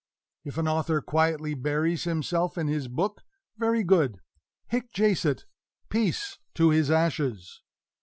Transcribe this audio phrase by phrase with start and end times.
[0.43, 3.21] If an author quietly buries himself in his book
[3.59, 4.17] very good!
[4.65, 5.45] hic jacet:
[5.89, 7.61] peace to his ashes!